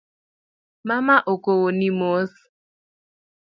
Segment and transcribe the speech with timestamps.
[0.87, 2.31] Mama okowoni mos.